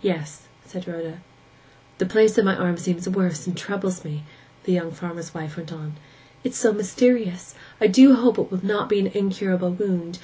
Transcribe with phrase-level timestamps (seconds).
[0.00, 1.18] 'Yes,' said Rhoda.
[1.98, 4.22] 'The place on my arm seems worse, and troubles me!'
[4.62, 5.94] the young farmer's wife went on.
[6.44, 7.56] 'It is so mysterious!
[7.80, 10.20] I do hope it will not be an incurable wound.